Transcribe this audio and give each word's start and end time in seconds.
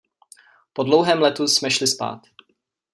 Po 0.73 0.83
dlouhém 0.83 1.19
letu 1.21 1.47
jsme 1.47 1.71
šli 1.71 1.87
spát. 1.87 2.21